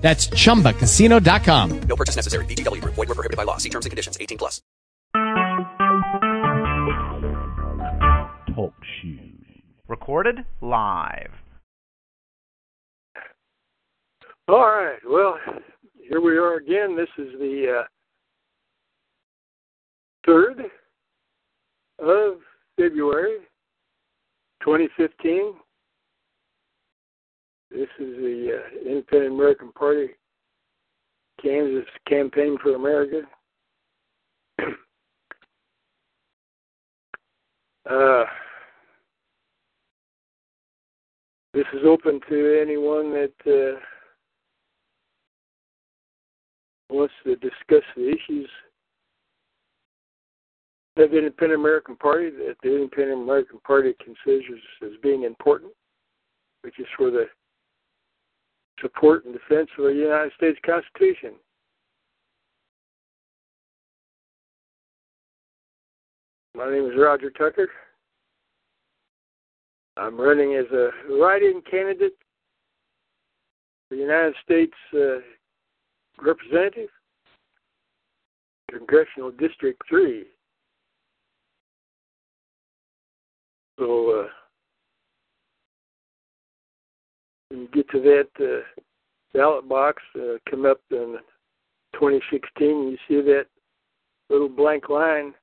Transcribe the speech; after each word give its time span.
That's 0.00 0.28
chumbacasino.com. 0.28 1.80
No 1.82 1.96
purchase 1.96 2.16
necessary. 2.16 2.44
VGW 2.46 2.80
Group. 2.80 2.94
Void 2.94 3.08
were 3.08 3.14
prohibited 3.14 3.36
by 3.36 3.44
law. 3.44 3.58
See 3.58 3.68
terms 3.68 3.86
and 3.86 3.90
conditions. 3.90 4.16
18 4.20 4.38
plus. 4.38 4.62
Talk 8.54 8.74
shoes. 9.00 9.34
Recorded 9.88 10.44
live. 10.60 11.32
All 14.48 14.66
right. 14.66 14.98
Well, 15.08 15.38
here 16.08 16.20
we 16.20 16.36
are 16.36 16.56
again. 16.56 16.96
This 16.96 17.08
is 17.18 17.32
the 17.38 17.80
uh, 17.80 17.84
third 20.26 20.60
of 22.00 22.38
February, 22.76 23.38
2015. 24.62 25.54
This 27.70 27.88
is 28.00 28.16
the 28.16 28.58
uh, 28.58 28.88
Independent 28.88 29.32
American 29.32 29.70
Party 29.72 30.08
Kansas 31.40 31.88
Campaign 32.08 32.58
for 32.60 32.74
America. 32.74 33.22
uh, 37.88 38.24
this 41.54 41.66
is 41.72 41.82
open 41.86 42.20
to 42.28 42.60
anyone 42.60 43.12
that 43.12 43.32
uh, 43.46 43.78
wants 46.92 47.14
to 47.24 47.36
discuss 47.36 47.84
the 47.96 48.08
issues 48.08 48.50
of 50.96 51.12
the 51.12 51.18
Independent 51.18 51.60
American 51.60 51.94
Party 51.94 52.30
that 52.30 52.56
the 52.64 52.74
Independent 52.74 53.22
American 53.22 53.60
Party 53.60 53.94
considers 54.04 54.60
as 54.82 54.90
being 55.04 55.22
important, 55.22 55.72
which 56.62 56.80
is 56.80 56.86
for 56.96 57.12
the 57.12 57.26
support 58.80 59.24
and 59.24 59.34
defense 59.34 59.68
of 59.78 59.84
the 59.84 59.92
United 59.92 60.32
States 60.36 60.58
Constitution. 60.64 61.34
My 66.56 66.70
name 66.70 66.86
is 66.86 66.98
Roger 66.98 67.30
Tucker. 67.30 67.68
I'm 69.96 70.20
running 70.20 70.54
as 70.54 70.66
a 70.72 70.90
write-in 71.12 71.62
candidate 71.70 72.16
for 73.88 73.94
United 73.96 74.34
States 74.42 74.74
uh, 74.94 75.20
Representative, 76.22 76.88
Congressional 78.70 79.30
District 79.32 79.80
3. 79.88 80.24
So, 83.78 84.20
uh, 84.20 84.28
get 87.72 87.88
to 87.90 88.00
that 88.00 88.28
uh, 88.40 88.80
ballot 89.34 89.68
box, 89.68 90.02
uh, 90.16 90.38
come 90.48 90.66
up 90.66 90.80
in 90.90 91.16
2016, 91.94 92.42
you 92.60 92.96
see 93.08 93.20
that 93.22 93.46
little 94.28 94.48
blank 94.48 94.88
line 94.88 95.34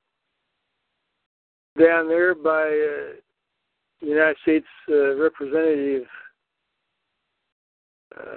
down 1.78 2.08
there 2.08 2.34
by 2.34 2.62
uh, 2.62 3.14
United 4.00 4.36
States 4.42 4.66
uh, 4.88 5.14
Representative 5.16 6.06
uh, 8.18 8.36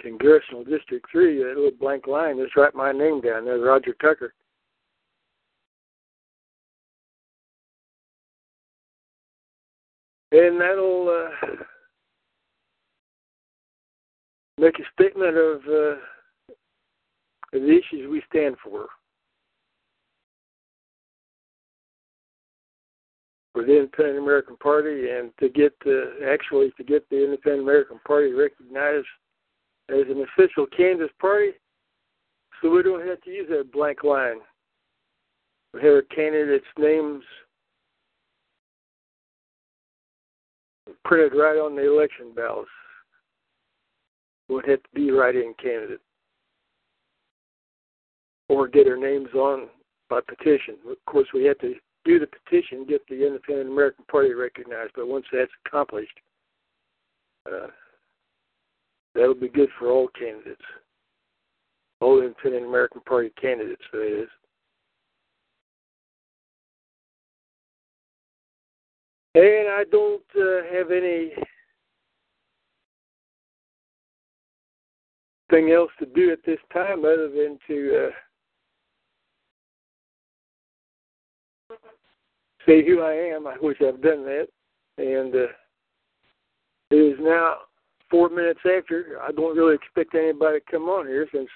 Congressional 0.00 0.64
District 0.64 1.04
3, 1.10 1.38
that 1.38 1.56
little 1.56 1.70
blank 1.78 2.06
line, 2.06 2.38
just 2.38 2.56
write 2.56 2.74
my 2.74 2.92
name 2.92 3.20
down 3.20 3.44
there, 3.44 3.58
Roger 3.58 3.94
Tucker. 4.00 4.32
And 10.30 10.60
that'll 10.60 11.08
uh, 11.08 11.56
make 14.58 14.78
a 14.78 14.82
statement 14.92 15.36
of, 15.36 15.60
uh, 15.62 16.00
the 17.52 17.78
issues 17.78 18.10
we 18.10 18.22
stand 18.28 18.56
for. 18.62 18.86
For 23.54 23.64
the 23.64 23.76
Independent 23.76 24.18
American 24.18 24.56
Party, 24.58 25.10
and 25.10 25.30
to 25.40 25.48
get 25.48 25.72
uh, 25.86 26.30
actually 26.30 26.70
to 26.76 26.84
get 26.84 27.08
the 27.08 27.24
Independent 27.24 27.62
American 27.62 27.98
Party 28.06 28.32
recognized 28.32 29.06
as 29.88 30.04
an 30.08 30.24
official 30.32 30.66
Kansas 30.66 31.10
party, 31.18 31.52
so 32.60 32.70
we 32.70 32.82
don't 32.82 33.06
have 33.06 33.20
to 33.22 33.30
use 33.30 33.48
that 33.48 33.72
blank 33.72 34.04
line. 34.04 34.38
We 35.72 35.80
have 35.80 35.94
our 35.94 36.02
candidates' 36.02 36.66
names 36.78 37.24
printed 41.04 41.32
right 41.32 41.58
on 41.58 41.74
the 41.74 41.90
election 41.90 42.32
ballots 42.36 42.70
would 44.48 44.66
have 44.66 44.82
to 44.82 44.88
be 44.94 45.10
write-in 45.10 45.54
candidate 45.62 46.00
or 48.48 48.66
get 48.66 48.86
our 48.86 48.96
names 48.96 49.28
on 49.34 49.68
by 50.08 50.20
petition. 50.26 50.76
Of 50.88 50.96
course, 51.06 51.28
we 51.34 51.44
have 51.44 51.58
to 51.58 51.74
do 52.04 52.18
the 52.18 52.26
petition, 52.26 52.86
get 52.86 53.06
the 53.08 53.26
Independent 53.26 53.68
American 53.68 54.04
Party 54.10 54.32
recognized. 54.32 54.92
But 54.94 55.08
once 55.08 55.26
that's 55.32 55.50
accomplished, 55.66 56.18
uh, 57.46 57.66
that'll 59.14 59.34
be 59.34 59.48
good 59.48 59.68
for 59.78 59.90
all 59.90 60.08
candidates, 60.18 60.62
all 62.00 62.22
Independent 62.22 62.64
American 62.64 63.02
Party 63.02 63.30
candidates. 63.40 63.82
That 63.92 64.22
is. 64.22 64.28
And 69.34 69.68
I 69.68 69.84
don't 69.92 70.22
uh, 70.34 70.62
have 70.72 70.90
any 70.90 71.32
thing 75.50 75.70
else 75.70 75.90
to 75.98 76.06
do 76.06 76.30
at 76.30 76.44
this 76.44 76.58
time 76.72 77.00
other 77.00 77.28
than 77.28 77.58
to 77.66 78.08
uh, 81.70 81.74
say 82.66 82.86
who 82.86 83.00
I 83.00 83.12
am. 83.12 83.46
I 83.46 83.56
wish 83.60 83.78
I've 83.80 84.02
done 84.02 84.24
that. 84.24 84.48
And 84.98 85.34
uh, 85.34 85.52
it 86.90 86.96
is 86.96 87.18
now 87.20 87.56
four 88.10 88.28
minutes 88.28 88.60
after. 88.60 89.18
I 89.22 89.32
don't 89.32 89.56
really 89.56 89.74
expect 89.74 90.14
anybody 90.14 90.60
to 90.60 90.64
come 90.70 90.84
on 90.84 91.06
here 91.06 91.26
since 91.32 91.48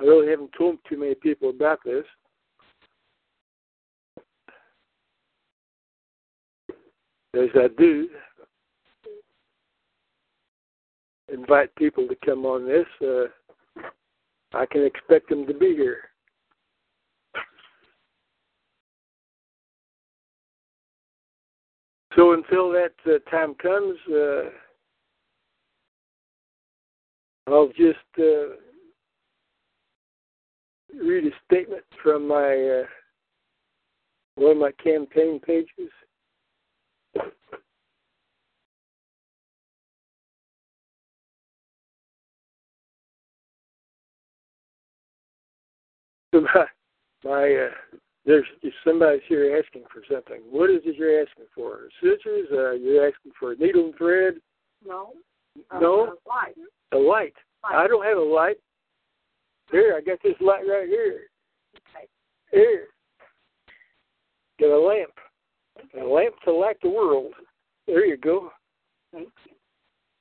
I 0.00 0.04
really 0.04 0.28
haven't 0.28 0.52
told 0.56 0.78
too 0.88 0.98
many 0.98 1.14
people 1.14 1.50
about 1.50 1.80
this. 1.84 2.04
As 7.34 7.48
I 7.54 7.68
do, 7.78 8.08
invite 11.32 11.74
people 11.76 12.06
to 12.08 12.16
come 12.24 12.44
on 12.44 12.66
this, 12.66 12.86
uh, 13.02 13.82
I 14.52 14.66
can 14.66 14.84
expect 14.84 15.28
them 15.28 15.46
to 15.46 15.54
be 15.54 15.74
here. 15.74 16.10
So 22.16 22.32
until 22.32 22.72
that 22.72 22.92
uh, 23.06 23.18
time 23.30 23.54
comes, 23.54 23.96
uh, 24.12 24.50
I'll 27.46 27.68
just 27.68 27.98
uh, 28.18 28.56
read 31.00 31.24
a 31.24 31.30
statement 31.46 31.84
from 32.02 32.26
my 32.26 32.80
uh, 32.82 32.86
one 34.34 34.52
of 34.52 34.58
my 34.58 34.72
campaign 34.82 35.40
pages. 35.40 35.90
My, 46.32 46.64
my 47.24 47.66
uh, 47.66 47.96
there's 48.26 48.46
somebody's 48.84 49.22
here 49.28 49.60
asking 49.62 49.84
for 49.92 50.02
something. 50.10 50.40
What 50.50 50.70
is 50.70 50.80
it 50.84 50.96
you're 50.96 51.22
asking 51.22 51.46
for? 51.54 51.88
Scissors? 52.00 52.48
Uh, 52.52 52.72
you're 52.72 53.08
asking 53.08 53.32
for 53.38 53.52
a 53.52 53.56
needle 53.56 53.86
and 53.86 53.96
thread? 53.96 54.34
No. 54.86 55.12
No? 55.80 56.04
Uh, 56.04 56.28
light. 56.28 56.54
A 56.92 56.96
light. 56.96 57.34
Light. 57.62 57.74
I 57.74 57.86
don't 57.86 58.04
have 58.04 58.18
a 58.18 58.20
light. 58.20 58.56
Here, 59.70 59.94
I 59.96 60.00
got 60.00 60.18
this 60.22 60.34
light 60.40 60.64
right 60.68 60.88
here. 60.88 61.22
Okay. 61.76 62.08
Here. 62.50 62.86
Got 64.58 64.76
a 64.76 64.80
lamp. 64.80 65.12
A 66.00 66.04
lamp 66.04 66.34
to 66.44 66.52
light 66.52 66.76
the 66.82 66.90
world. 66.90 67.32
There 67.86 68.04
you 68.04 68.16
go. 68.16 68.50
Thank 69.12 69.28
you. 69.46 69.52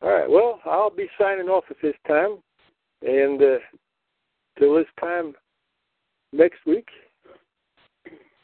All 0.02 0.10
right. 0.10 0.30
Well, 0.30 0.62
I'll 0.66 0.90
be 0.90 1.10
signing 1.20 1.50
off 1.50 1.66
at 1.70 1.78
this 1.82 1.96
time, 2.08 2.38
and 3.02 3.42
uh, 3.42 3.58
till 4.58 4.76
this 4.76 4.86
next 6.40 6.66
week. 6.66 6.88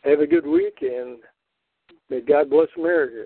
Have 0.03 0.19
a 0.19 0.27
good 0.27 0.45
week, 0.45 0.77
and 0.81 1.17
may 2.09 2.21
God 2.21 2.49
bless 2.49 2.67
America. 2.77 3.25